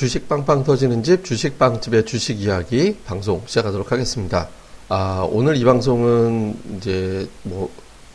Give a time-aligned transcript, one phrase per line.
[0.00, 4.48] 예, 주식 빵빵 터지는 집 주식 빵집의 주식 이야기 방송 시작하도록 하겠습니다.
[4.88, 7.70] 아, 오늘 이 방송은 이제 뭐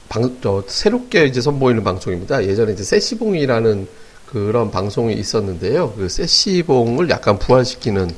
[0.10, 2.44] 방, 저, 새롭게 이제 선보이는 방송입니다.
[2.44, 3.88] 예전에 이제 세시봉이라는
[4.26, 5.93] 그런 방송이 있었는데요.
[5.96, 8.10] 그 세시봉을 약간 부활시키는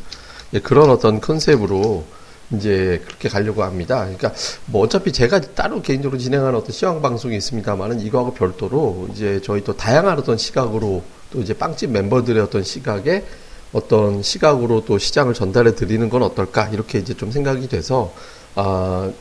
[0.54, 2.06] 예, 그런 어떤 컨셉으로
[2.52, 3.98] 이제 그렇게 가려고 합니다.
[3.98, 4.34] 그러니까
[4.68, 9.76] 뭐 어차피 제가 따로 개인적으로 진행하는 어떤 시황 방송이 있습니다만은 이거하고 별도로 이제 저희 또
[9.76, 13.26] 다양한 어떤 시각으로 또 이제 빵집 멤버들의 어떤 시각에
[13.74, 18.14] 어떤 시각으로 또 시장을 전달해 드리는 건 어떨까 이렇게 이제 좀 생각이 돼서
[18.56, 19.12] 아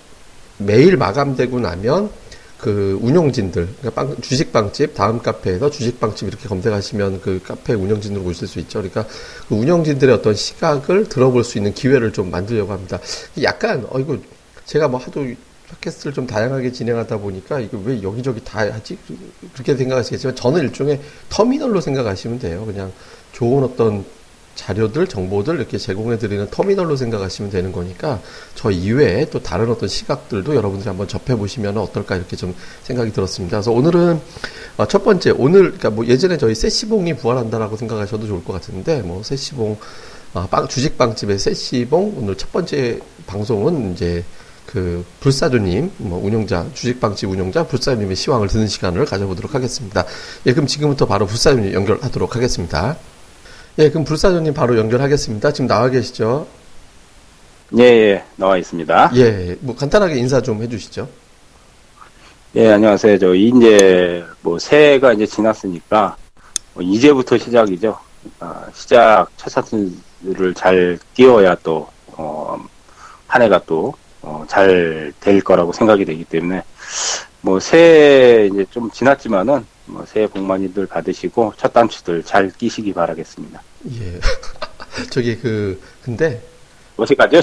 [0.59, 2.11] 매일 마감되고 나면
[2.59, 8.59] 그 운영진들 그러니까 빵, 주식빵집 다음 카페에서 주식빵집 이렇게 검색하시면 그 카페 운영진으로 오실 수
[8.61, 8.79] 있죠.
[8.79, 9.07] 그러니까
[9.49, 12.99] 그 운영진들의 어떤 시각을 들어볼 수 있는 기회를 좀 만들려고 합니다.
[13.43, 14.17] 약간 어 이거
[14.65, 15.27] 제가 뭐 하도
[15.69, 18.97] 팟캐스트를 좀 다양하게 진행하다 보니까 이거 왜 여기저기 다 하지
[19.53, 22.65] 그렇게 생각하시겠지만 저는 일종의 터미널로 생각하시면 돼요.
[22.65, 22.93] 그냥
[23.33, 24.05] 좋은 어떤
[24.57, 28.21] 자료들, 정보들 이렇게 제공해 드리는 터미널로 생각하시면 되는 거니까
[28.57, 33.59] 저 이외에 또 다른 어떤 시각들도 여러분들이 한번 접해 보시면 어떨까 이렇게 좀 생각이 들었습니다.
[33.59, 34.21] 그래서 오늘은
[34.79, 39.23] 어, 첫 번째 오늘 그러니까 뭐 예전에 저희 세시봉이 부활한다라고 생각하셔도 좋을 것 같은데 뭐
[39.23, 39.77] 세시봉
[40.35, 44.25] 아, 빵 주식 빵집의 세시봉 오늘 첫 번째 방송은 이제
[44.67, 50.05] 그 불사조님 뭐 운영자 주식빵집 운영자 불사조님의 시황을 듣는 시간을 가져보도록 하겠습니다.
[50.47, 52.97] 예, 그럼 지금부터 바로 불사조님 연결하도록 하겠습니다.
[53.79, 55.53] 예, 그럼 불사조님 바로 연결하겠습니다.
[55.53, 56.47] 지금 나와 계시죠?
[57.79, 59.11] 예, 예, 나와 있습니다.
[59.17, 61.09] 예, 뭐 간단하게 인사 좀 해주시죠.
[62.57, 63.19] 예, 안녕하세요.
[63.19, 66.17] 저 이제 뭐 새해가 이제 지났으니까
[66.73, 67.99] 뭐 이제부터 시작이죠.
[68.41, 72.59] 아, 시작 첫 차트를 잘 띄워야 또 어,
[73.27, 73.93] 한 해가 또
[74.23, 76.63] 어, 잘 될 거라고 생각이 되기 때문에
[77.43, 83.63] 뭐 새해 이제 좀 지났지만은 뭐 새해 복 많이들 받으시고 첫 단추들 잘 끼시기 바라겠습니다.
[83.93, 84.21] 예.
[85.11, 86.43] 저기 그 근데
[86.97, 87.41] 어디까지요?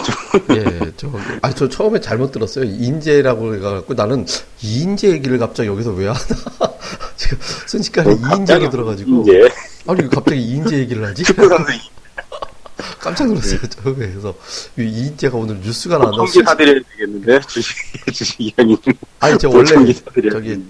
[0.56, 1.12] 예, 저,
[1.44, 2.66] 아, 저 처음에 잘못 들었어요.
[2.66, 4.26] 인재라고 해가지고 나는
[4.62, 6.20] 이인재 얘기를 갑자기 여기서 왜 하나?
[7.16, 7.38] 지금
[7.68, 9.12] 순식간에 뭐, 이인재가 들어가지고.
[9.12, 9.50] 인재?
[9.88, 11.24] 아니, 갑자기 이인재 얘기를 하지?
[13.00, 13.60] 깜짝 놀랐어요.
[13.60, 13.70] 네.
[13.70, 14.34] 저 그래서
[14.80, 16.18] 이인재가 오늘 뉴스가 나왔나?
[16.18, 17.76] 통지 사드려야 되겠는데 주식
[18.12, 18.78] 주식 이야기.
[19.20, 19.94] 아니, 저 원래
[20.32, 20.64] 저기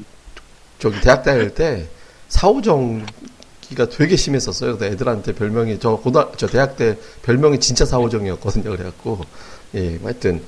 [0.83, 1.88] 저기 대학 다닐 때
[2.27, 4.77] 사오정기가 되게 심했었어요.
[4.77, 8.69] 근데 애들한테 별명이 저 고등 저 대학 때 별명이 진짜 사오정이었거든요.
[8.69, 9.22] 그래갖고
[9.75, 10.43] 예, 뭐 하여튼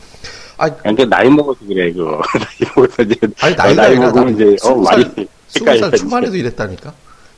[0.57, 4.75] 아, 그러니까 나이 먹어서 그래 이거 나이 먹어서 이제 아니 나이가 나이 먹으면 이제 어
[4.75, 5.05] 많이
[5.47, 6.93] 스무 살 초반에도 이랬다니까.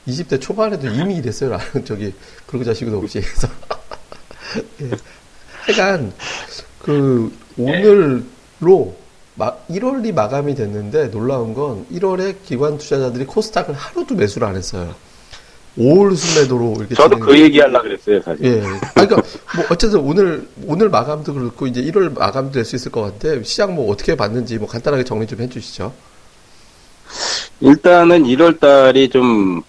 [0.08, 1.52] 20대 초반에도 이미 이랬어요.
[1.52, 2.12] 나는 저기
[2.48, 3.48] 그러고 자식도 없이 해서.
[4.82, 4.90] 예.
[5.68, 6.14] 하여간
[6.82, 8.98] 그 오늘로
[9.38, 14.96] 1월이 마감이 됐는데 놀라운 건 1월에 기관 투자자들이 코스닥을 하루도 매수를 안 했어요.
[15.78, 18.46] 5월 순매도로 이렇게 저도 그 얘기 하려 그랬어요, 사실.
[18.46, 18.62] 예.
[18.96, 19.16] 그러니까
[19.56, 23.76] 뭐 어쨌든 오늘 오늘 마감도 그렇고 이제 1월 마감도 될 수 있을 것 같은데 시장
[23.76, 25.94] 뭐 어떻게 봤는지 뭐 간단하게 정리 좀 해주시죠.
[27.60, 29.62] 일단은 1월 달이 좀,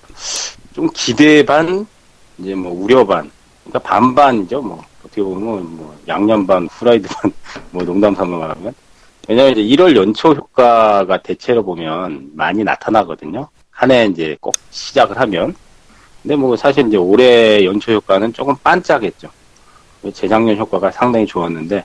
[0.73, 1.87] 좀 기대 반,
[2.39, 3.31] 이제 뭐 우려 반,
[3.65, 4.83] 그러니까 반반이죠, 뭐.
[5.05, 7.33] 어떻게 보면 뭐 양념 반, 후라이드 반,
[7.71, 8.75] 뭐 농담 삼아 말하면.
[9.29, 13.49] 왜냐면 이제 1월 연초 효과가 대체로 보면 많이 나타나거든요.
[13.71, 15.55] 한 해 이제 꼭 시작을 하면.
[16.23, 19.29] 근데 뭐 사실 이제 올해 연초 효과는 조금 반짝했죠.
[20.15, 21.85] 재작년 효과가 상당히 좋았는데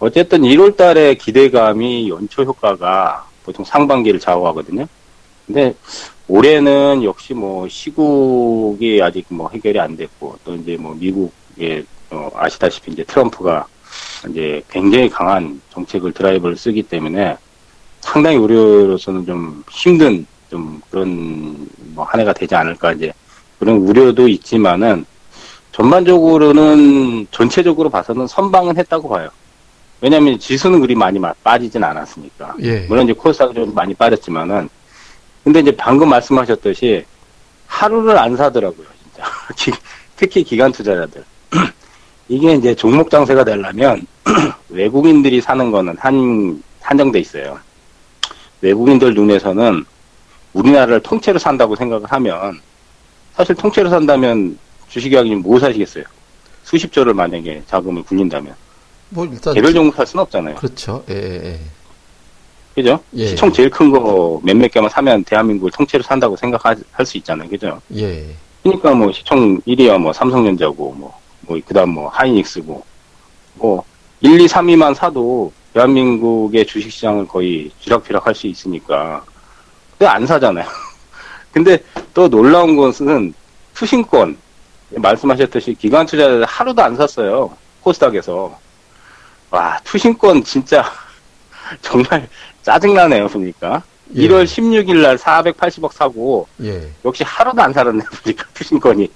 [0.00, 4.86] 어쨌든 1월 달에 기대감이 연초 효과가 보통 상반기를 좌우하거든요.
[5.46, 5.74] 근데
[6.28, 12.92] 올해는 역시 뭐 시국이 아직 뭐 해결이 안 됐고 또 이제 뭐 미국에 어 아시다시피
[12.92, 13.66] 이제 트럼프가
[14.28, 17.36] 이제 굉장히 강한 정책을 드라이브를 쓰기 때문에
[18.00, 23.12] 상당히 우려로서는 좀 힘든 좀 그런 뭐 한 해가 되지 않을까 이제
[23.58, 25.04] 그런 우려도 있지만은
[25.72, 29.30] 전반적으로는 전체적으로 봐서는 선방은 했다고 봐요.
[30.00, 32.56] 왜냐하면 지수는 그리 많이 빠지진 않았으니까.
[32.62, 32.80] 예.
[32.88, 34.68] 물론 이제 코스닥이 좀 많이 빠졌지만은
[35.44, 37.04] 근데 이제 방금 말씀하셨듯이
[37.66, 39.78] 하루를 안 사더라고요, 진짜.
[40.16, 41.24] 특히 기관 투자자들.
[42.32, 44.06] 이게 이제 종목 장세가 되려면
[44.70, 47.58] 외국인들이 사는 거는 한 한정돼 있어요.
[48.62, 49.84] 외국인들 눈에서는
[50.54, 52.58] 우리나라를 통째로 산다고 생각을 하면
[53.34, 54.58] 사실 통째로 산다면
[54.88, 56.04] 주식이야기는 뭐 사시겠어요?
[56.64, 58.54] 수십 조를 만약에 자금을 굴린다면
[59.10, 60.54] 뭐 일단 개별 종목 살 수는 없잖아요.
[60.54, 61.04] 그렇죠.
[61.10, 61.44] 예, 예.
[61.52, 61.60] 예.
[62.74, 62.98] 그죠?
[63.14, 63.26] 예.
[63.26, 67.46] 시총 제일 큰 거 몇몇 개만 사면 대한민국을 통째로 산다고 생각할 수 있잖아요.
[67.50, 67.78] 그죠?
[67.94, 68.24] 예.
[68.62, 72.84] 그러니까 뭐 시총 1위야 뭐 삼성전자고 뭐 뭐 그다음 뭐 하이닉스고
[73.54, 73.84] 뭐
[74.20, 79.24] 1, 2, 3위만 사도 대한민국의 주식시장을 거의 쥐락펴락 할 수 있으니까
[79.98, 80.66] 근데 안 사잖아요.
[81.52, 81.78] 근데
[82.14, 83.34] 또 놀라운 것은
[83.74, 84.36] 투신권
[84.96, 87.56] 말씀하셨듯이 기관 투자자 하루도 안 샀어요.
[87.82, 88.58] 코스닥에서.
[89.50, 90.84] 와, 투신권 진짜
[91.82, 92.28] 정말
[92.62, 93.82] 짜증나네요, 보니까.
[94.14, 94.28] 예.
[94.28, 96.90] 1월 16일 날 480억 사고 예.
[97.04, 99.10] 역시 하루도 안 살았네, 보니까 투신권이.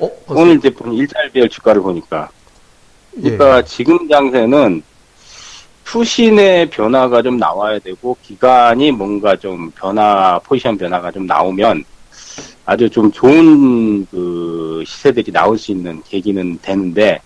[0.00, 2.30] 어, 오늘 보니 일자리별 주가를 보니까.
[3.18, 3.22] 예.
[3.22, 4.82] 그러니까 지금 장세는
[5.84, 11.84] 투신의 변화가 좀 나와야 되고 기간이 뭔가 좀 변화 포지션 변화가 좀 나오면
[12.66, 17.20] 아주 좀 좋은 그 시세들이 나올 수 있는 계기는 되는데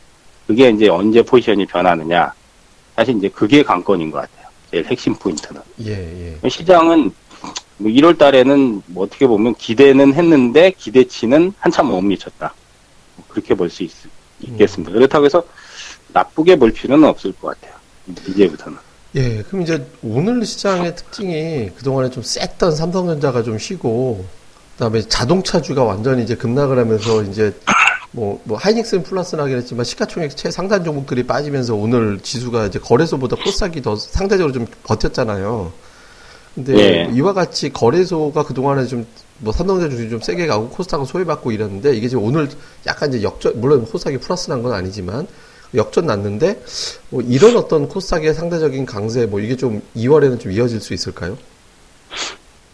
[0.47, 2.33] 그게 이제 언제 포지션이 변하느냐
[2.95, 4.47] 사실 이제 그게 관건인 것 같아요.
[4.71, 6.49] 제일 핵심 포인트는 예, 예.
[6.49, 7.11] 시장은
[7.79, 12.55] 뭐 1월 달에는 뭐 어떻게 보면 기대는 했는데 기대치는 한참 못 미쳤다.
[13.33, 13.87] 뭐 그렇게 볼 수
[14.41, 14.93] 있겠습니다.
[14.93, 15.45] 그렇다고 해서
[16.13, 17.75] 나쁘게 볼 필요는 없을 것 같아요.
[18.29, 18.79] 이제부터는.
[19.15, 24.25] 예, 그럼 이제 오늘 시장의 특징이 그동안에 좀 셌던 삼성전자가 좀 쉬고,
[24.75, 27.55] 그 다음에 자동차주가 완전히 이제 급락을 하면서 이제
[28.11, 33.81] 뭐, 뭐 하이닉스는 플러스는 하긴 했지만 시가총액 최상단 종목들이 빠지면서 오늘 지수가 이제 거래소보다 코스닥이
[33.83, 35.73] 더 상대적으로 좀 버텼잖아요.
[36.55, 37.11] 근데 예.
[37.15, 39.07] 이와 같이 거래소가 그동안에 좀
[39.45, 42.49] 뭐 삼성전자 주식이 좀 세게 가고 코스닥은 소외받고 이랬는데 이게 지금 오늘
[42.87, 45.27] 약간 이제 역전 물론 코스닥이 플러스 난 건 아니지만
[45.75, 46.63] 역전 났는데
[47.11, 51.37] 뭐 이런 어떤 코스닥의 상대적인 강세 뭐 이게 좀 2월에는 좀 이어질 수 있을까요?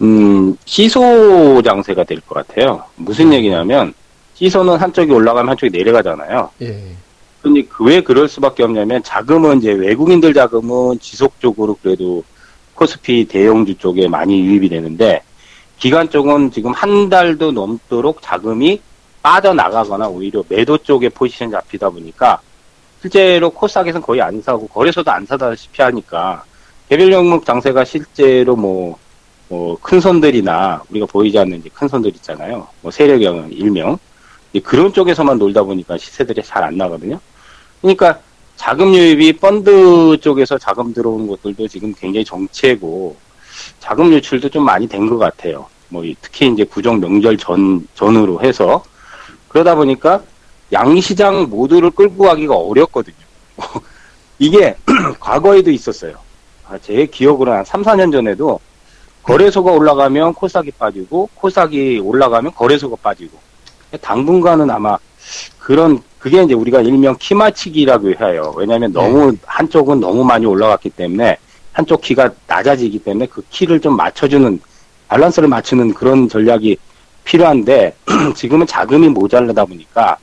[0.02, 2.84] 음, 시소 장세가 될 것 같아요.
[2.96, 3.92] 무슨 얘기냐면,
[4.34, 6.50] 시소는 한쪽이 올라가면 한쪽이 내려가잖아요.
[6.62, 6.82] 예.
[7.42, 12.22] 근데 그 왜 그럴 수밖에 없냐면, 자금은 이제 외국인들 자금은 지속적으로 그래도
[12.82, 15.20] 코스피 대형주 쪽에 많이 유입이 되는데,
[15.78, 18.80] 기관 쪽은 지금 한 달도 넘도록 자금이
[19.20, 22.40] 빠져나가거나 오히려 매도 쪽에 포지션 잡히다 보니까,
[23.00, 26.44] 실제로 코스닥에서는 거의 안 사고, 거래소도 안 사다시피 하니까,
[26.88, 28.96] 개별 종목 장세가 실제로 뭐,
[29.48, 32.66] 뭐, 큰 손들이나, 우리가 보이지 않는 큰 손들 있잖아요.
[32.80, 33.98] 뭐, 세력형, 일명.
[34.62, 37.18] 그런 쪽에서만 놀다 보니까 시세들이 잘 안 나거든요.
[37.80, 38.20] 그러니까,
[38.58, 43.16] 자금 유입이 펀드 쪽에서 자금 들어오는 것들도 지금 굉장히 정체고,
[43.78, 45.66] 자금 유출도 좀 많이 된 것 같아요.
[45.88, 48.82] 뭐, 이 특히 이제 구정 명절 전, 전으로 해서.
[49.48, 50.22] 그러다 보니까,
[50.72, 53.16] 양시장 모두를 끌고 가기가 어렵거든요.
[54.40, 54.76] 이게,
[55.20, 56.16] 과거에도 있었어요.
[56.68, 58.60] 아, 제 기억으로 한 3, 4년 전에도
[59.22, 63.38] 거래소가 올라가면 코스닥이 빠지고 코스닥이 올라가면 거래소가 빠지고
[64.02, 64.98] 당분간은 아마
[65.68, 68.54] 그런 그게 이제 우리가 일명 키맞추기라고 해요.
[68.56, 71.36] 왜냐하면 너무 한쪽은 너무 많이 올라갔기 때문에
[71.74, 74.58] 한쪽 키가 낮아지기 때문에 그 키를 좀 맞춰주는
[75.10, 76.78] 밸런스를 맞추는 그런 전략이
[77.24, 77.94] 필요한데
[78.34, 80.16] 지금은 자금이 모자르다 보니까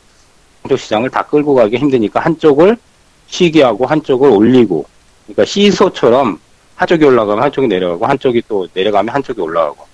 [0.64, 2.76] 한쪽 시장을 다 끌고 가기 힘드니까 한쪽을
[3.28, 4.84] 쉬게 하고 한쪽을 올리고
[5.28, 6.40] 그러니까 시소처럼
[6.76, 9.86] 한쪽이 올라가면 한쪽이 내려가고 한쪽이 또 내려가면 한쪽이 올라가고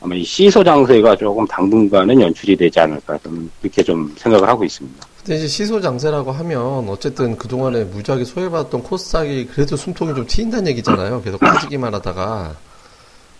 [0.00, 5.06] 아마 이 시소 장세가 조금 당분간은 연출이 되지 않을까 좀 그렇게 좀 생각을 하고 있습니다.
[5.18, 11.22] 근데 이제 시소 장세라고 하면 어쨌든 그동안에 무지하게 소외받았던 코스닥이 그래도 숨통이 좀 트인다는 얘기잖아요.
[11.22, 12.54] 계속 빠지기만 하다가.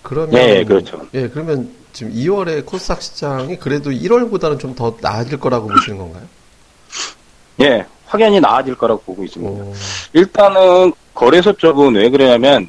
[0.02, 1.00] 그러면 네, 그렇죠.
[1.14, 6.22] 예, 그러면 지금 2월에 코스닥 시장이 그래도 1월보다는 좀 더 나아질 거라고 보시는 건가요?
[7.60, 9.64] 예, 확연히 나아질 거라고 보고 있습니다.
[9.64, 9.74] 오,
[10.12, 12.68] 일단은 거래소 쪽은 왜 그러냐면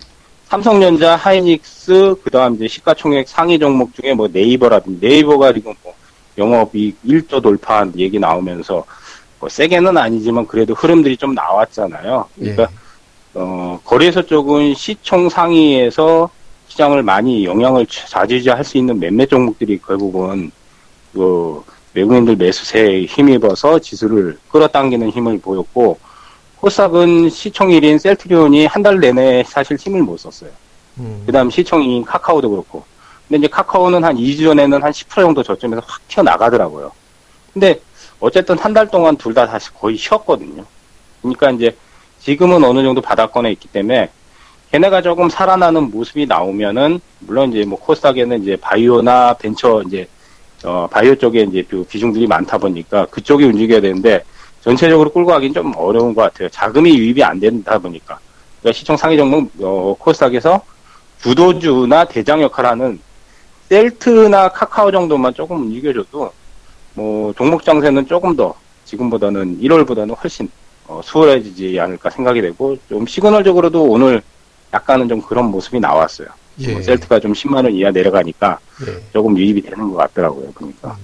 [0.50, 5.94] 삼성전자, 하이닉스, 그 다음 이제 시가총액 상위 종목 중에 뭐 네이버라든지 네이버가 지금 뭐
[6.40, 8.84] 영업이익 1조 돌파한 얘기 나오면서
[9.40, 12.26] 뭐 세게는 아니지만 그래도 흐름들이 좀 나왔잖아요.
[12.42, 12.56] 예.
[12.56, 12.70] 그러니까
[13.36, 16.32] 어, 거래소 쪽은 시총 상위에서
[16.68, 20.50] 시장을 많이 영향을 좌지우지할 수 있는 몇몇 종목들이 결국은
[21.14, 21.64] 그
[21.94, 26.00] 외국인들 매수세에 힘입어서 지수를 끌어당기는 힘을 보였고
[26.62, 30.50] 코스닥은 시총일인 셀트리온이 한 달 내내 사실 힘을 못 썼어요.
[31.00, 32.84] 음, 그 다음 시총인 카카오도 그렇고.
[33.28, 36.92] 근데 이제 카카오는 한 2주 전에는 한 10% 정도 저점에서 확 튀어나가더라고요.
[37.54, 37.80] 근데
[38.20, 40.66] 어쨌든 한 달 동안 둘 다 다시 거의 쉬었거든요.
[41.22, 41.76] 그러니까 이제
[42.20, 44.10] 지금은 어느 정도 바닥권에 있기 때문에
[44.72, 50.08] 걔네가 조금 살아나는 모습이 나오면은 물론 이제 뭐 코스닥에는 이제 바이오나 벤처 이제
[50.64, 54.24] 어 바이오 쪽에 이제 그 비중들이 많다 보니까 그쪽이 움직여야 되는데
[54.62, 56.50] 전체적으로 끌고 가긴 좀 어려운 것 같아요.
[56.50, 58.20] 자금이 유입이 안 된다 보니까.
[58.60, 60.62] 그러니까 시총 상위 종목 어, 코스닥에서
[61.22, 63.00] 주도주나 대장 역할하는
[63.70, 66.32] 셀트나 카카오 정도만 조금 움직여줘도
[66.94, 68.54] 뭐 종목 장세는 조금 더
[68.86, 70.50] 지금보다는 1월보다는 훨씬
[70.88, 74.22] 어, 수월해지지 않을까 생각이 되고 좀 시그널적으로도 오늘
[74.74, 76.28] 약간은 좀 그런 모습이 나왔어요.
[76.60, 76.74] 예.
[76.74, 79.04] 뭐 셀트가 좀 10만 원 이하 내려가니까 예.
[79.14, 80.52] 조금 유입이 되는 것 같더라고요.
[80.52, 80.98] 보니까.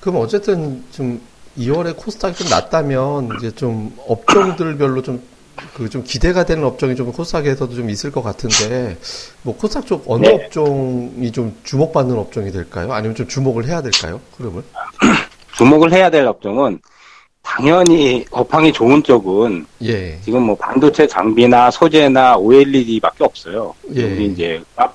[0.00, 1.20] 그럼 어쨌든 좀
[1.58, 5.22] 2월에 코스닥이 좀 낮다면 이제 좀 업종들별로 좀
[5.74, 8.96] 그좀 기대가 되는 업종이 좀 코스닥에서도 좀 있을 것 같은데
[9.42, 10.32] 뭐 코스닥 쪽 어느 네.
[10.32, 12.92] 업종이 좀 주목받는 업종이 될까요?
[12.92, 14.20] 아니면 좀 주목을 해야 될까요?
[14.38, 14.62] 흐름을?
[15.56, 16.80] 주목을 해야 될 업종은
[17.42, 20.18] 당연히 업황이 좋은 쪽은 예.
[20.22, 23.74] 지금 뭐 반도체 장비나 소재나 OLED밖에 없어요.
[23.94, 24.04] 예.
[24.04, 24.92] 우리 이제 빵-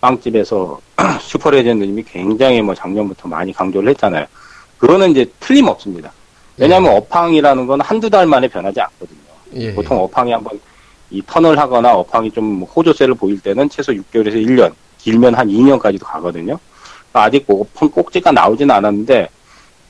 [0.00, 0.78] 빵집에서
[1.22, 4.26] 슈퍼 레전드님이 굉장히 뭐 작년부터 많이 강조를 했잖아요.
[4.84, 6.12] 그거는 이제 틀림없습니다.
[6.58, 9.18] 왜냐하면 업황이라는 건 한두 달 만에 변하지 않거든요.
[9.54, 9.72] 예.
[9.72, 10.60] 보통 업황이 한번
[11.10, 16.58] 이 턴을 하거나 업황이 좀 호조세를 보일 때는 최소 6개월에서 1년, 길면 한 2년까지도 가거든요.
[17.14, 19.30] 아직 뭐 업황 꼭지가 나오진 않았는데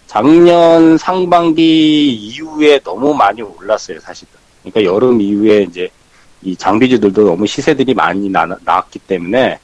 [0.06, 4.32] 작년 상반기 이후에 너무 많이 올랐어요, 사실은.
[4.62, 5.88] 그러니까 여름 이후에 이제
[6.40, 9.58] 이 장비주들도 너무 시세들이 많이 나, 나왔기 때문에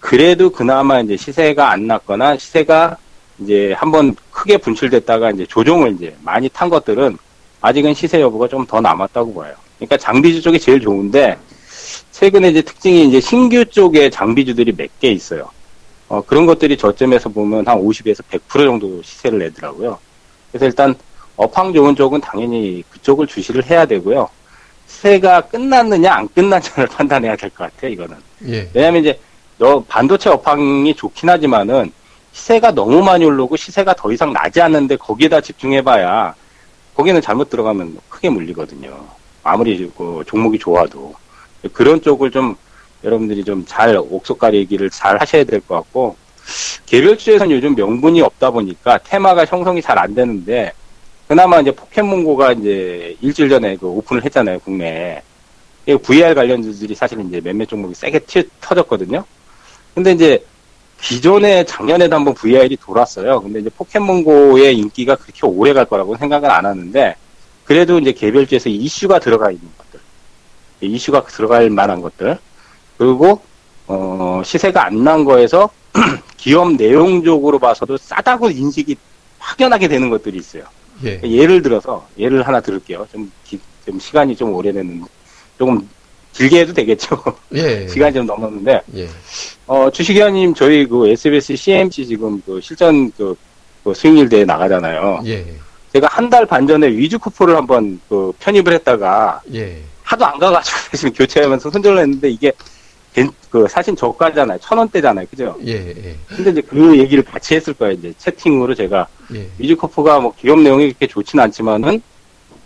[0.00, 2.96] 그래도 그나마 이제 시세가 안 났거나 시세가
[3.38, 7.18] 이제 한번 크게 분출됐다가 이제 조정을 이제 많이 탄 것들은
[7.60, 9.54] 아직은 시세 여부가 좀 더 남았다고 봐요.
[9.78, 11.36] 그러니까 장비주 쪽이 제일 좋은데
[12.12, 15.48] 최근에 이제 특징이 이제 신규 쪽에 장비주들이 몇 개 있어요.
[16.08, 19.98] 어, 그런 것들이 저점에서 보면 한 50에서 100% 정도 시세를 내더라고요.
[20.52, 20.94] 그래서 일단
[21.36, 24.28] 업황 좋은 쪽은 당연히 그쪽을 주시를 해야 되고요.
[24.86, 27.90] 시세가 끝났느냐 안 끝났느냐를 판단해야 될 것 같아요.
[27.90, 28.16] 이거는.
[28.48, 28.68] 예.
[28.74, 29.18] 왜냐하면 이제
[29.58, 31.90] 너 반도체 업황이 좋긴 하지만은
[32.34, 36.34] 시세가 너무 많이 오르고 시세가 더 이상 나지 않는데 거기에다 집중해봐야
[36.94, 38.92] 거기는 잘못 들어가면 크게 물리거든요.
[39.44, 41.14] 아무리 그 종목이 좋아도
[41.72, 42.56] 그런 쪽을 좀
[43.04, 46.16] 여러분들이 좀 잘 옥석 가리기를 잘 하셔야 될 것 같고
[46.86, 50.72] 개별주에서는 요즘 명분이 없다 보니까 테마가 형성이 잘 안 되는데
[51.28, 55.22] 그나마 이제 포켓몬고가 이제 일주일 전에 그 오픈을 했잖아요 국내에
[55.86, 59.24] 이 VR 관련주들이 사실 이제 몇몇 종목이 세게 튀, 터졌거든요.
[59.94, 60.44] 근데 이제
[61.08, 63.42] 기존에 작년에도 한번 VR이 돌았어요.
[63.42, 67.14] 근데 이제 포켓몬고의 인기가 그렇게 오래 갈 거라고 생각은 안 하는데
[67.64, 70.00] 그래도 이제 개별주에서 이슈가 들어가 있는 것들,
[70.80, 72.38] 이슈가 들어갈 만한 것들,
[72.96, 73.42] 그리고
[73.86, 75.68] 어, 시세가 안 난 거에서
[76.38, 78.96] 기업 내용적으로 봐서도 싸다고 인식이
[79.38, 80.64] 확연하게 되는 것들이 있어요.
[81.04, 81.20] 예.
[81.22, 83.06] 예를 들어서 예를 하나 들을게요.
[83.12, 85.06] 좀, 기- 좀 시간이 좀 오래됐는데
[85.58, 85.86] 조금
[86.34, 87.20] 길게 해도 되겠죠.
[87.54, 87.86] 예.
[87.88, 89.08] 시간이 좀 넘었는데 예.
[89.66, 93.34] 어, 주식위원님, 저희 그 SBS CMC 지금 그 실전 그,
[93.82, 95.22] 그 수익률 대회 나가잖아요.
[95.26, 95.44] 예.
[95.92, 99.78] 제가 한 달 반 전에 위즈 쿠퍼를 한번 그 편입을 했다가 예.
[100.02, 102.52] 하도 안 가가지고 지금 교체하면서 손절을 했는데 이게
[103.14, 104.58] 괜- 그 사실 저가잖아요.
[104.60, 105.24] 천 원대잖아요.
[105.30, 105.56] 그죠?
[105.64, 105.72] 예.
[105.88, 106.16] 예.
[106.28, 107.92] 근데 이제 그 얘기를 같이 했을 거예요.
[107.94, 109.48] 이제 채팅으로 제가 예.
[109.58, 112.02] 위즈 쿠퍼가 뭐 기업 내용이 그렇게 좋진 않지만은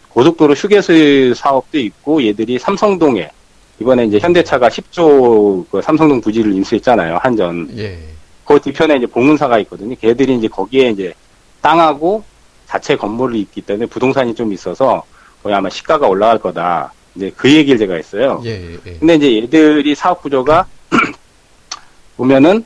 [0.09, 3.31] 고속도로 휴게소 사업도 있고 얘들이 삼성동에
[3.81, 7.19] 이번에 이제 현대차가 10조 그 삼성동 부지를 인수했잖아요.
[7.23, 7.71] 한전.
[7.79, 7.99] 예.
[8.45, 9.95] 그 뒤편에 이제 봉은사가 있거든요.
[10.01, 11.15] 걔들이 이제 거기에 이제
[11.61, 12.25] 땅하고
[12.67, 15.03] 자체 건물을 있기 때문에 부동산이 좀 있어서
[15.43, 16.93] 거의 아마 시가가 올라갈 거다.
[17.15, 18.43] 이제 그 얘기를 제가 했어요.
[18.45, 18.75] 예.
[18.87, 18.95] 예.
[18.99, 20.67] 근데 이제 얘들이 사업 구조가
[22.17, 22.65] 보면은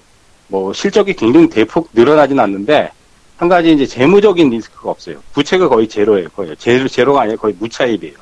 [0.49, 2.91] 뭐 실적이 굉장히 대폭 늘어나진 않는데
[3.37, 5.17] 한 가지 이제 재무적인 리스크가 없어요.
[5.33, 6.29] 부채가 거의 제로예요.
[6.31, 8.15] 거의 제로 제로가 아니라 거의 무차입이에요.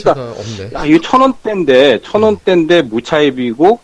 [0.00, 0.34] 그러니까.
[0.74, 3.78] 야, 이거 천 원대인데, 천 원대인데 무차입이고,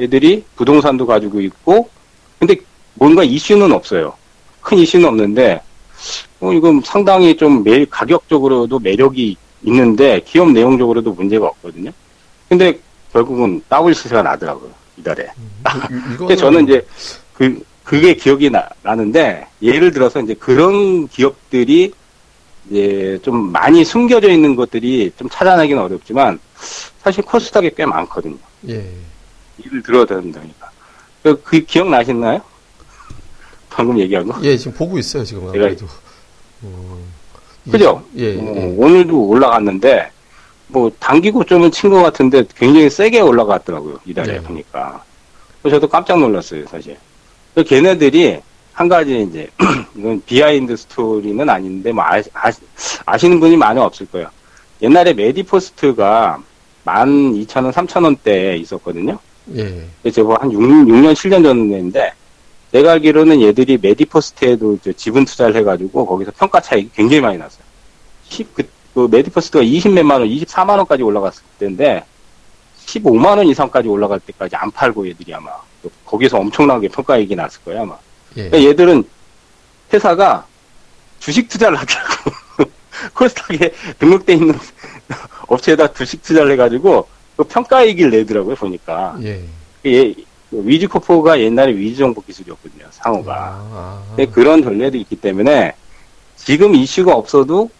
[0.00, 1.88] 얘들이 부동산도 가지고 있고,
[2.38, 2.56] 근데
[2.94, 4.14] 뭔가 이슈는 없어요.
[4.60, 5.60] 큰 이슈는 없는데,
[6.40, 11.90] 어, 이건 상당히 좀 매, 가격적으로도 매력이 있는데, 기업 내용적으로도 문제가 없거든요.
[12.48, 12.78] 근데
[13.12, 15.28] 결국은 더블 시세가 나더라고요, 이달에.
[16.14, 16.86] 이거 근데 저는 이제
[17.34, 21.92] 그 그게 기억이 나, 나는데 예를 들어서 이제 그런 기업들이
[22.68, 26.38] 이제 좀 많이 숨겨져 있는 것들이 좀 찾아내기는 어렵지만
[27.02, 28.36] 사실 코스닥에 꽤 많거든요.
[28.68, 28.84] 예.
[29.64, 30.70] 예를 들어야 된다니까.
[31.22, 32.40] 그, 그 기억 나시나요?
[33.70, 34.38] 방금 얘기한 거?
[34.42, 35.86] 예, 지금 보고 있어요, 지금 제가- 아무래도.
[36.62, 36.98] 어,
[37.70, 37.84] 그죠?
[38.14, 38.74] 좀- 예, 어, 예.
[38.76, 40.10] 오늘도 올라갔는데
[40.68, 44.40] 뭐 단기 고점은 친 것 같은데 굉장히 세게 올라갔더라고요 이달에 네.
[44.42, 45.02] 보니까.
[45.62, 46.96] 그래서 저도 깜짝 놀랐어요 사실.
[47.54, 48.40] 그 걔네들이
[48.80, 49.46] 한 가지 이제
[49.94, 52.18] 이건 비하인드 스토리는 아닌데 뭐 아,
[53.04, 54.30] 아시는 분이 많이 없을 거예요.
[54.80, 56.42] 옛날에 메디포스트가
[56.86, 59.18] 12,000원, 3,000원대에 있었거든요.
[59.54, 60.10] 예.
[60.10, 62.14] 제가 한 6, 6년, 7년 전인데,
[62.72, 67.62] 내가 알기로는 얘들이 메디포스트에도 저 지분 투자를 해가지고, 거기서 평가 차익이 굉장히 많이 났어요.
[68.30, 72.02] 10, 그, 그 메디포스트가 20 몇만 원, 24만 원까지 올라갔을 때인데,
[72.86, 75.50] 15만 원 이상까지 올라갈 때까지 안 팔고 얘들이 아마,
[75.82, 77.98] 또 거기서 엄청나게 평가이익이 났을 거예요, 아마.
[78.36, 78.48] 예.
[78.48, 79.04] 그러니까 얘들은
[79.92, 80.46] 회사가
[81.18, 82.30] 주식 투자를 하더라고.
[83.14, 84.58] 코스닥에 등록돼 있는
[85.48, 89.16] 업체에다 주식 투자를 해가지고, 그 평가이익을 내더라고요, 보니까.
[89.22, 89.42] 예.
[89.86, 90.14] 예,
[90.50, 93.34] 위즈코프가 옛날에 위즈정보 기술이었거든요, 상호가.
[93.72, 95.74] 아, 근데 그런 전례도 있기 때문에
[96.36, 97.70] 지금 이슈가 없어도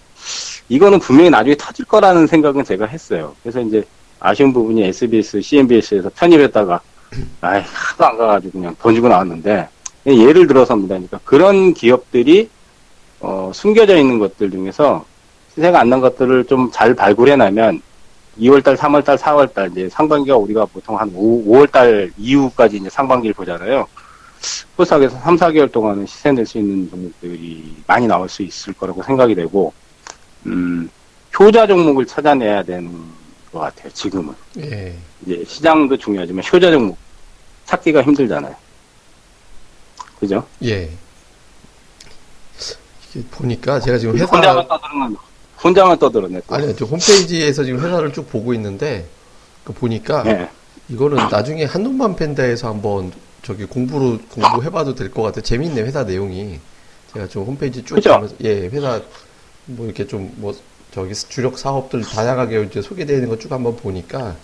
[0.69, 3.35] 이거는 분명히 나중에 터질 거라는 생각은 제가 했어요.
[3.43, 3.85] 그래서 이제
[4.21, 6.81] 아쉬운 부분이 SBS, CNBS에서 편입했다가
[7.41, 9.69] 아이, 하도 안 가가지고 그냥 던지고 나왔는데
[10.07, 10.95] 예를 들어서입니다.
[10.95, 12.49] 그러니까 그런 기업들이
[13.21, 15.05] 어, 숨겨져 있는 것들 중에서
[15.55, 17.83] 시세가 안 난 것들을 좀 잘 발굴해내면
[18.39, 23.87] 2월달, 3월달, 4월달 이제 상반기가 우리가 보통 한 5, 5월달 이후까지 이제 상반기를 보잖아요.
[24.77, 29.35] 코스닥에서 3, 4개월 동안은 시세 낼 수 있는 종목들이 많이 나올 수 있을 거라고 생각이
[29.35, 29.75] 되고,
[30.47, 30.89] 음,
[31.39, 32.91] 효자 종목을 찾아내야 되는
[33.53, 34.33] 것 같아요, 지금은.
[34.61, 34.95] 예.
[35.27, 36.97] 이제 시장도 중요하지만 효자 종목
[37.67, 38.55] 찾기가 힘들잖아요.
[40.21, 40.47] 그죠?
[40.65, 40.91] 예.
[43.15, 45.17] 이게 보니까 제가 지금 회사 혼자만 떠드는
[45.63, 46.43] 혼자만 떠들었네.
[46.47, 46.55] 또.
[46.55, 49.07] 아니 저 홈페이지에서 지금 회사를 쭉 보고 있는데
[49.65, 50.49] 그 보니까 예.
[50.89, 53.13] 이거는 나중에 한눈만 팬다에서 한번
[53.43, 55.43] 저기 공부로 공부해봐도 될 것 같아요.
[55.43, 56.61] 재밌네 회사 내용이.
[57.13, 58.15] 제가 좀 홈페이지 쭉 그죠?
[58.15, 59.01] 보면서 예 회사
[59.67, 60.55] 뭐 이렇게 좀 뭐
[60.93, 64.35] 저기 주력 사업들 다양하게 이제 소개되어 있는 거 쭉 한번 보니까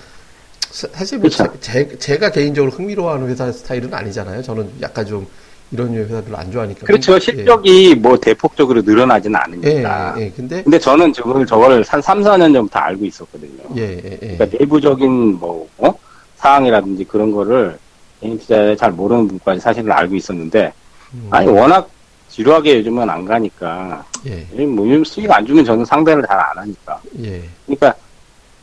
[0.70, 1.44] 사- 사실 뭐 그쵸.
[1.60, 4.42] 제, 제가 개인적으로 흥미로워하는 회사 스타일은 아니잖아요.
[4.42, 5.26] 저는 약간 좀
[5.72, 6.86] 이런 회사 별로 안 좋아하니까.
[6.86, 7.14] 그렇죠.
[7.14, 7.20] 예.
[7.20, 10.14] 실적이 뭐 대폭적으로 늘어나지는 예, 않으니까.
[10.18, 10.30] 예, 예.
[10.30, 13.62] 근데 근데 저는 저걸 저걸 한 3, 4년 전부터 알고 있었거든요.
[13.76, 14.36] 예, 예, 예.
[14.36, 15.92] 그러니까 내부적인 뭐 어?
[16.36, 17.78] 사항이라든지 그런 거를
[18.20, 20.72] 개인 투자에 잘 모르는 분까지 사실은 알고 있었는데
[21.14, 21.88] 음, 아니 워낙
[22.28, 27.00] 지루하게 요즘은 안 가니까 예, 뭐 요즘 수익 안 주면 저는 상대를 잘 안 하니까
[27.22, 27.94] 예, 그러니까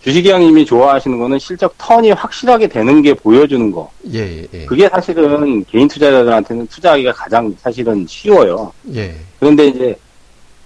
[0.03, 4.65] 주식이왕님이 좋아하시는 거는 실적 턴이 확실하게 되는 게 보여주는 거 예, 예, 예.
[4.65, 9.95] 그게 사실은 개인 투자자들한테는 투자하기가 가장 사실은 쉬워요 예, 그런데 이제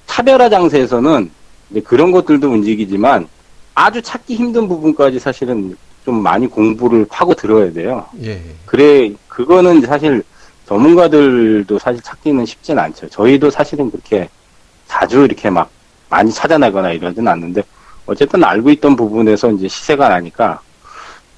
[0.08, 1.30] 차별화 장세에서는
[1.70, 3.28] 이제 그런 것들도 움직이지만
[3.76, 8.06] 아주 찾기 힘든 부분까지 사실은 좀 많이 공부를 하고 들어야 돼요.
[8.24, 10.24] 예, 그래, 그거는 사실
[10.66, 13.10] 전문가들도 사실 찾기는 쉽진 않죠.
[13.10, 14.30] 저희도 사실은 그렇게
[14.88, 15.70] 자주 이렇게 막
[16.10, 17.62] 많이 찾아내거나 이러진 않는데,
[18.08, 20.62] 어쨌든 알고 있던 부분에서 이제 시세가 나니까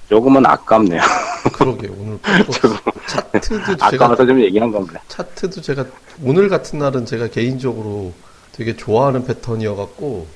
[0.08, 1.02] 조금은 아깝네요.
[1.54, 2.20] 그러게 오늘
[3.08, 5.02] 차트도 제가 아까워서 좀 얘기한 겁니다.
[5.08, 5.86] 차트도 제가
[6.24, 8.14] 오늘 같은 날은 제가 개인적으로
[8.52, 10.28] 되게 좋아하는 패턴이어갖고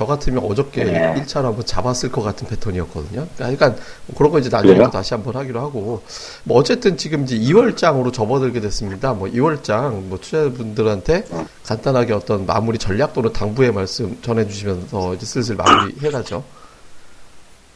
[0.00, 1.14] 저 같으면 어저께 네.
[1.14, 3.26] 1차로 한번 잡았을 것 같은 패턴이었거든요.
[3.36, 3.74] 그러니까
[4.16, 4.78] 그런 거 이제 나중에?
[4.78, 6.02] 또 다시 한번 하기로 하고
[6.44, 9.12] 뭐 어쨌든 지금 이제 2월장으로 접어들게 됐습니다.
[9.12, 11.46] 뭐 2월장 뭐 투자자분들한테 어.
[11.66, 16.42] 간단하게 어떤 마무리 전략 또는 당부의 말씀 전해주시면서 이제 슬슬 마무리 해가죠.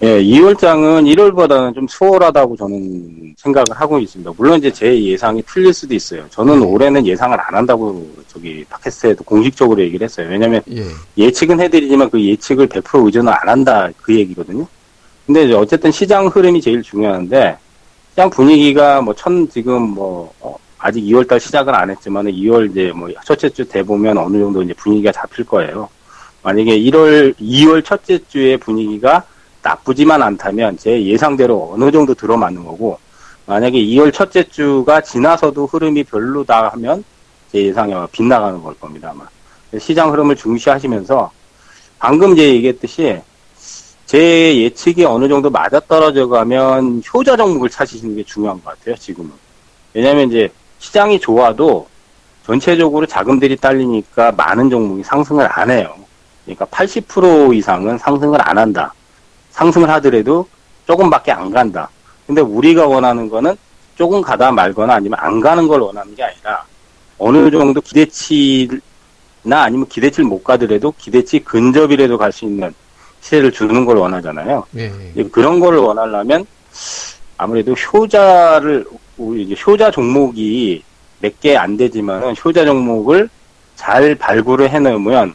[0.02, 4.32] 예, 2월장은 1월보다는 좀 수월하다고 저는 생각을 하고 있습니다.
[4.36, 6.24] 물론 이제 제 예상이 틀릴 수도 있어요.
[6.30, 6.66] 저는 네.
[6.66, 10.28] 올해는 예상을 안 한다고 저기 팟캐스트에도 공식적으로 얘기를 했어요.
[10.28, 10.84] 왜냐면 예,
[11.16, 14.66] 예측은 해드리지만 그 예측을 100% 의존을 안 한다 그 얘기거든요.
[15.26, 17.56] 근데 이제 어쨌든 시장 흐름이 제일 중요한데
[18.10, 23.08] 시장 분위기가 뭐 천 지금 뭐 어, 아직 2월달 시작은 안 했지만 2월 이제 뭐
[23.24, 25.88] 첫째 주돼 보면 어느 정도 이제 분위기가 잡힐 거예요.
[26.42, 29.24] 만약에 1월 2월 첫째 주의 분위기가
[29.64, 32.98] 나쁘지만 않다면 제 예상대로 어느 정도 들어맞는 거고
[33.46, 37.02] 만약에 2월 첫째 주가 지나서도 흐름이 별로다 하면
[37.50, 39.24] 제 예상에 빗나가는 걸 겁니다 아마.
[39.78, 41.30] 시장 흐름을 중시하시면서
[41.98, 43.20] 방금 제 얘기했듯이
[44.04, 49.32] 제 예측이 어느 정도 맞아떨어져 가면 효자 종목을 찾으시는 게 중요한 것 같아요, 지금은.
[49.94, 51.88] 왜냐면 이제 시장이 좋아도
[52.44, 55.94] 전체적으로 자금들이 딸리니까 많은 종목이 상승을 안 해요.
[56.44, 58.92] 그러니까 80% 이상은 상승을 안 한다.
[59.54, 60.46] 상승을 하더라도
[60.86, 61.88] 조금밖에 안 간다.
[62.26, 63.56] 근데 우리가 원하는 거는
[63.96, 66.64] 조금 가다 말거나 아니면 안 가는 걸 원하는 게 아니라
[67.18, 72.74] 어느 정도 기대치나 아니면 기대치를 못 가더라도 기대치 근접이라도 갈 수 있는
[73.20, 74.64] 시세를 주는 걸 원하잖아요.
[74.76, 76.44] 예, 이제 그런 거를 원하려면
[77.38, 78.84] 아무래도 효자를
[79.16, 80.82] 우리 효자 종목이
[81.20, 83.30] 몇 개 안 되지만은 효자 종목을
[83.76, 85.34] 잘 발굴을 해놓으면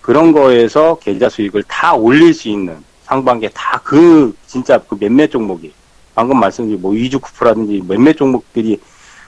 [0.00, 2.76] 그런 거에서 계좌 수익을 다 올릴 수 있는
[3.12, 5.72] 상반기에 다그 진짜 그 몇몇 종목이
[6.14, 8.78] 방금 말씀드린 뭐 이주쿠프라든지 몇몇 종목들이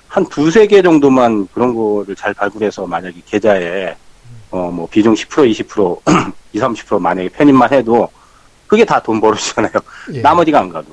[0.07, 3.97] 한 두세 개 정도만 그런 거를 잘 발굴해서 만약에 계좌에
[4.51, 6.01] 어 뭐 비중 10% 20%
[6.53, 8.09] 20, 30% 만약에 편입만 해도
[8.67, 9.73] 그게 다 돈 벌어주잖아요.
[10.15, 10.21] 예.
[10.21, 10.89] 나머지가 안 가도.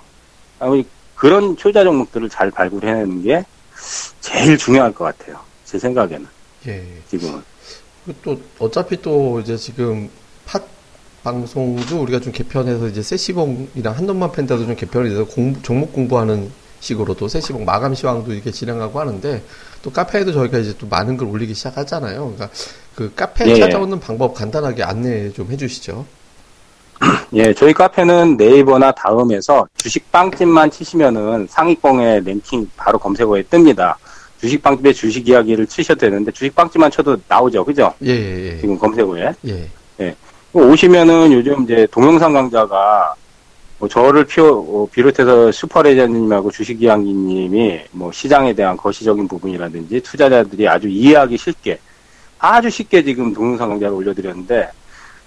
[0.60, 3.44] 아무리 그런 효자 종목들을 잘 발굴해내는 게
[4.22, 5.40] 제일 중요할 것 같아요.
[5.66, 6.26] 제 생각에는
[6.68, 6.84] 예.
[7.10, 7.42] 지금은.
[8.06, 10.10] 그리고 또 어차피 또 이제 지금
[10.46, 10.60] 팟
[11.24, 17.16] 방송도 우리가 좀 개편해서 이제 세시봉이랑 한돈만 팬다도 좀 개편이 돼서 공부, 종목 공부하는 식으로
[17.16, 19.42] 또 세시봉 마감 시황도 이렇게 진행하고 하는데
[19.82, 22.34] 또 카페에도 저희가 이제 또 많은 걸 올리기 시작하잖아요.
[22.36, 22.50] 그러니까
[22.96, 23.60] 그 카페 예.
[23.60, 26.06] 찾아오는 방법 간단하게 안내 좀 해주시죠.
[27.34, 33.96] 예, 저희 카페는 네이버나 다음에서 주식빵집만 치시면은 상위권의 랭킹 바로 검색어에 뜹니다.
[34.42, 37.94] 주식빵집의 주식 이야기를 치셔도 되는데 주식빵집만 쳐도 나오죠, 그죠?
[38.04, 38.62] 예, 예, 예.
[38.62, 39.34] 지금 검색어에.
[39.48, 39.68] 예.
[40.64, 43.14] 오시면은 요즘 이제 동영상 강좌가
[43.80, 51.38] 뭐 저를 피워, 어, 비롯해서 슈퍼레전드님하고 주식이야기님이 뭐 시장에 대한 거시적인 부분이라든지 투자자들이 아주 이해하기
[51.38, 51.80] 쉽게
[52.40, 54.70] 아주 쉽게 지금 동영상 강좌를 올려드렸는데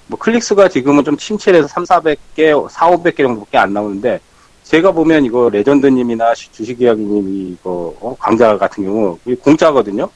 [0.08, 4.18] 뭐 클릭수가 지금은 좀 침체해서 3, 400개, 4, 500개 정도밖에 안 나오는데
[4.64, 10.08] 제가 보면 이거 레전드님이나 주식이야기님 이거 어, 강좌 같은 경우 공짜거든요.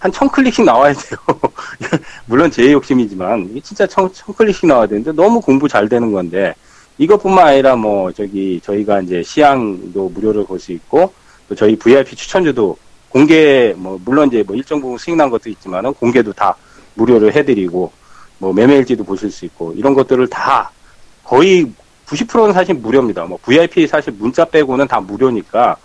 [0.00, 1.18] 한 천 클릭씩 나와야 돼요.
[2.26, 6.54] 물론 제 욕심이지만 이게 진짜 천, 천 클릭씩 나와야 되는데 너무 공부 잘 되는 건데
[6.98, 11.12] 이것뿐만 아니라 뭐 저기 저희가 이제 시향도 무료로 볼 수 있고
[11.48, 12.76] 또 저희 VIP 추천주도
[13.10, 16.54] 공개 뭐 물론 이제 뭐 일정 부분 수익 난 것도 있지만은 공개도 다
[16.94, 17.92] 무료로 해드리고
[18.38, 20.70] 뭐 매매일지도 보실 수 있고 이런 것들을 다
[21.24, 21.70] 거의
[22.06, 23.24] 90%는 사실 무료입니다.
[23.24, 25.76] 뭐 VIP 사실 문자 빼고는 다 무료니까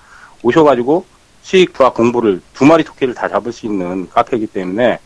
[0.41, 1.05] 오셔가지고
[1.45, 4.97] 수익과 공부를 두 마리 토끼를 다 잡을 수 있는 카페이기 때문에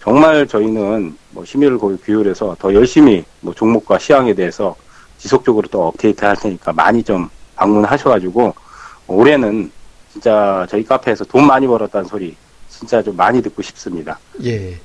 [0.00, 4.74] 정말 저희는 뭐 심의를 거의 규율해서 더 열심히 뭐 종목과 시황에 대해서
[5.18, 8.54] 지속적으로 또 업데이트 할 테니까 많이 좀 방문하셔가지고
[9.06, 9.70] 올해는
[10.10, 12.34] 진짜 저희 카페에서 돈 많이 벌었다는 소리
[12.70, 14.18] 진짜 좀 많이 듣고 싶습니다.
[14.42, 14.78] 예.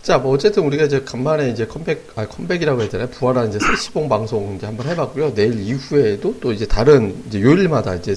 [0.00, 4.08] 자, 뭐 어쨌든 우리가 이제 간만에 이제 컴백, 아 컴백이라고 해야 되나 부활한 이제 시봉
[4.08, 5.34] 방송 이제 한번 해봤고요.
[5.34, 8.16] 내일 이후에도 또 이제 다른 이제 요일마다 이제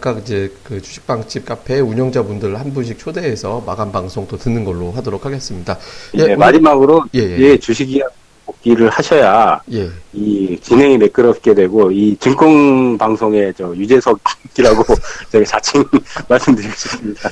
[0.00, 5.24] 각각 이제 그 주식방집 카페 운영자분들 한 분씩 초대해서 마감 방송 또 듣는 걸로 하도록
[5.24, 5.78] 하겠습니다.
[6.14, 7.38] 예, 네, 마지막으로 예, 예.
[7.38, 8.02] 예, 주식이
[8.44, 9.88] 복귀를 하셔야 예.
[10.12, 14.84] 이 진행이 매끄럽게 되고 이 증권 방송의 저 유재석이라고
[15.30, 15.84] 제가 자칭
[16.28, 17.30] 말씀드리고 싶습니다.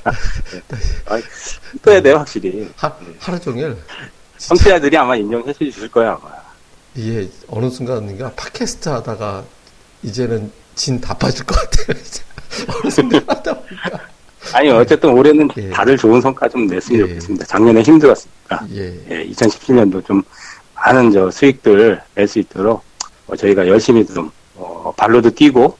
[0.68, 1.22] 네.
[1.74, 2.68] 이뻐야 돼요 확실히.
[2.76, 3.76] 하, 하루 종일
[4.38, 6.32] 청취자들이 아마 인정해 주실 거야 아마.
[6.94, 9.44] 이게 어느 순간인가 팟캐스트 하다가
[10.04, 11.98] 이제는 진 다 빠질 것 같아요.
[12.96, 14.00] 보니까.
[14.54, 15.70] 아니 어쨌든 올해는 예.
[15.70, 17.08] 다들 좋은 성과 좀 냈으면 예.
[17.08, 17.46] 좋겠습니다.
[17.46, 18.66] 작년에 힘들었으니까.
[18.74, 18.94] 예.
[19.10, 20.22] 예, 2017년도 좀
[20.74, 22.82] 많은 저 수익들 낼 수 있도록
[23.28, 25.76] 어, 저희가 열심히 좀 어, 발로도 뛰고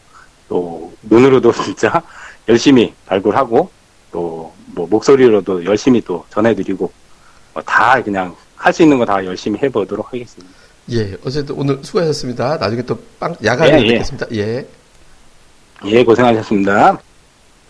[0.48, 2.00] 또 눈으로도 진짜
[2.48, 3.70] 열심히 발굴하고
[4.12, 6.90] 또 뭐 목소리로도 열심히 또 전해드리고
[7.54, 10.54] 어, 다 그냥 할 수 있는 거 다 열심히 해보도록 하겠습니다.
[10.92, 11.14] 예.
[11.24, 12.56] 어쨌든 오늘 수고하셨습니다.
[12.56, 13.88] 나중에 또 빵, 야간에 예, 예.
[13.92, 14.26] 뵙겠습니다.
[14.32, 14.66] 예.
[15.86, 16.98] 예, 고생하셨습니다.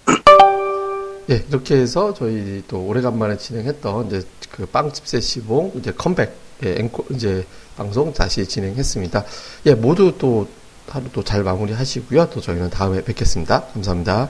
[1.30, 7.06] 예, 이렇게 해서 저희 또 오래간만에 진행했던 이제 그 빵집 세시봉 이제 컴백 예, 앵콜
[7.10, 7.46] 이제
[7.76, 9.24] 방송 다시 진행했습니다.
[9.66, 10.46] 예, 모두 또
[10.88, 12.28] 하루 또 잘 마무리하시고요.
[12.30, 13.62] 또 저희는 다음에 뵙겠습니다.
[13.72, 14.28] 감사합니다.